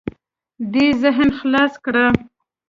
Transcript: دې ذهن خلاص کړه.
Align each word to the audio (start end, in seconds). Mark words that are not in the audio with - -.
دې 0.71 0.85
ذهن 1.01 1.29
خلاص 1.39 1.73
کړه. 1.85 2.05